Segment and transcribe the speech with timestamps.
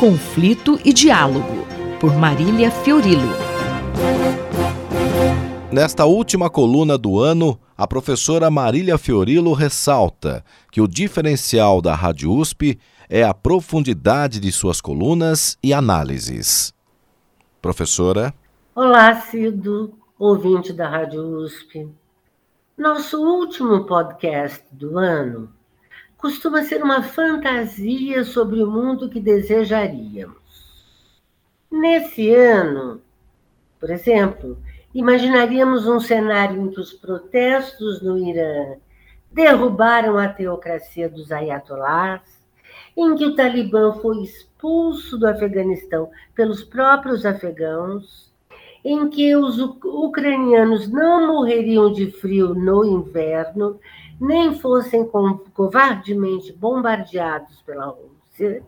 [0.00, 1.66] Conflito e Diálogo,
[2.00, 3.34] por Marília Fiorilo.
[5.70, 10.42] Nesta última coluna do ano, a professora Marília Fiorilo ressalta
[10.72, 12.78] que o diferencial da Rádio USP
[13.10, 16.72] é a profundidade de suas colunas e análises.
[17.60, 18.32] Professora.
[18.74, 21.86] Olá, Cido, ouvinte da Rádio USP.
[22.74, 25.59] Nosso último podcast do ano
[26.20, 30.36] costuma ser uma fantasia sobre o mundo que desejaríamos.
[31.70, 33.00] Nesse ano,
[33.78, 34.58] por exemplo,
[34.94, 38.76] imaginaríamos um cenário em que os protestos no Irã
[39.32, 42.40] derrubaram a teocracia dos ayatollahs,
[42.96, 48.30] em que o Talibã foi expulso do Afeganistão pelos próprios afegãos,
[48.84, 53.78] em que os ucranianos não morreriam de frio no inverno,
[54.20, 55.08] nem fossem
[55.54, 58.62] covardemente bombardeados pela Rússia,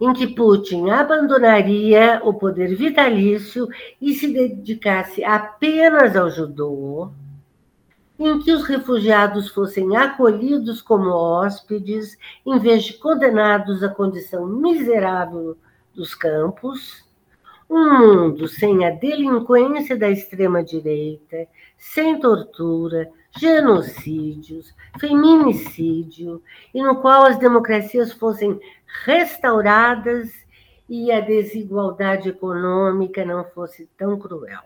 [0.00, 3.68] em que Putin abandonaria o poder vitalício
[4.00, 7.10] e se dedicasse apenas ao judô,
[8.18, 15.56] em que os refugiados fossem acolhidos como hóspedes, em vez de condenados à condição miserável
[15.94, 17.04] dos campos,
[17.68, 21.46] um mundo sem a delinquência da extrema-direita,
[21.76, 26.42] sem tortura, genocídios, feminicídio,
[26.74, 28.58] e no qual as democracias fossem
[29.04, 30.30] restauradas
[30.88, 34.60] e a desigualdade econômica não fosse tão cruel.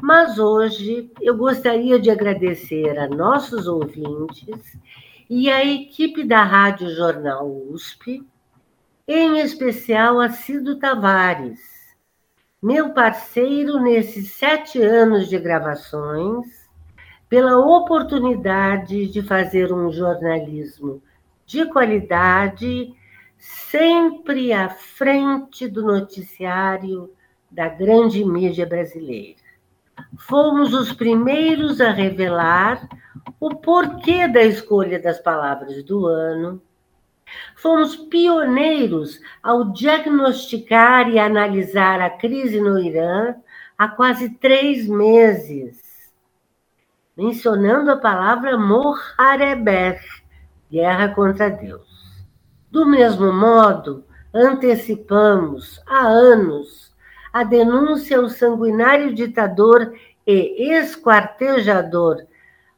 [0.00, 4.76] Mas hoje eu gostaria de agradecer a nossos ouvintes
[5.28, 8.26] e à equipe da Rádio Jornal USP,
[9.06, 11.60] em especial a Cido Tavares,
[12.62, 16.63] meu parceiro nesses sete anos de gravações
[17.34, 21.02] pela oportunidade de fazer um jornalismo
[21.44, 22.94] de qualidade,
[23.36, 27.12] sempre à frente do noticiário
[27.50, 29.40] da grande mídia brasileira.
[30.16, 32.88] Fomos os primeiros a revelar
[33.40, 36.62] o porquê da escolha das palavras do ano.
[37.56, 43.34] Fomos pioneiros ao diagnosticar e analisar a crise no Irã
[43.76, 45.83] há quase três meses
[47.16, 50.00] mencionando a palavra Moharebeth,
[50.70, 51.86] guerra contra Deus.
[52.70, 56.92] Do mesmo modo, antecipamos há anos
[57.32, 59.92] a denúncia ao sanguinário ditador
[60.26, 62.26] e esquartejador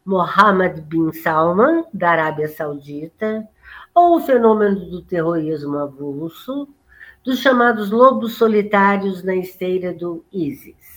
[0.05, 3.49] Mohammed bin Salman, da Arábia Saudita,
[3.95, 6.69] ou o fenômeno do terrorismo avulso,
[7.25, 10.96] dos chamados lobos solitários na esteira do ISIS.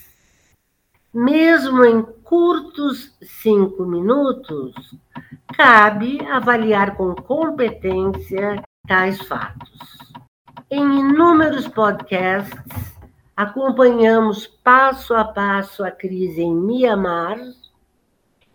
[1.12, 4.76] Mesmo em curtos cinco minutos,
[5.58, 9.72] cabe avaliar com competência tais fatos.
[10.70, 12.96] Em inúmeros podcasts,
[13.36, 17.40] acompanhamos passo a passo a crise em Mianmar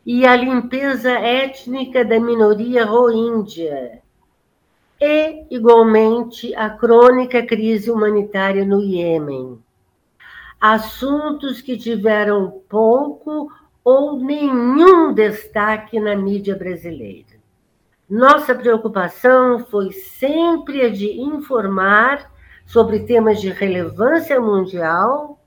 [0.07, 4.01] e a limpeza étnica da minoria rohingya,
[5.01, 9.59] e, igualmente, a crônica crise humanitária no Iêmen
[10.67, 13.53] assuntos que tiveram pouco
[13.85, 17.35] ou nenhum destaque na mídia brasileira.
[18.09, 22.33] Nossa preocupação foi sempre a de informar
[22.65, 25.39] sobre temas de relevância mundial,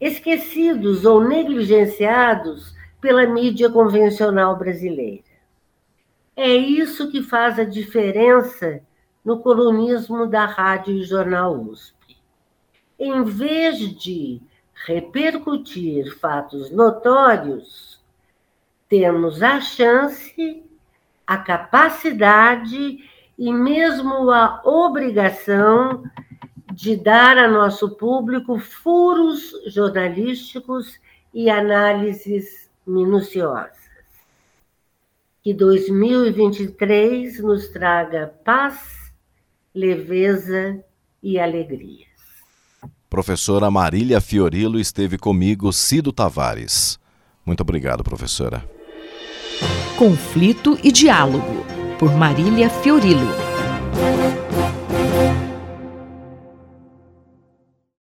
[0.00, 5.24] esquecidos ou negligenciados pela mídia convencional brasileira.
[6.36, 8.80] É isso que faz a diferença
[9.24, 11.99] no colunismo da Rádio e Jornal USP
[13.00, 14.42] em vez de
[14.74, 17.98] repercutir fatos notórios,
[18.90, 20.62] temos a chance,
[21.26, 22.98] a capacidade
[23.38, 26.04] e mesmo a obrigação
[26.74, 31.00] de dar a nosso público furos jornalísticos
[31.32, 33.80] e análises minuciosas.
[35.42, 39.10] Que 2023 nos traga paz,
[39.74, 40.84] leveza
[41.22, 42.09] e alegria.
[43.10, 46.96] Professora Marília Fiorilo esteve comigo, Cido Tavares.
[47.44, 48.64] Muito obrigado, professora.
[49.98, 51.66] Conflito e Diálogo,
[51.98, 53.26] por Marília Fiorilo.